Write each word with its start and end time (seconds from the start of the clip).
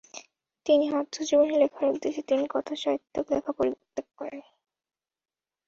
তিনি 0.65 0.85
আত্মজীবনী 0.93 1.55
লেখার 1.57 1.85
উদ্দেশ্যে 1.87 2.23
তিনি 2.23 2.43
কথাসাহিত্য 2.47 3.15
লেখা 3.29 3.51
পরিত্যাগ 3.51 4.07
করেন। 4.17 4.43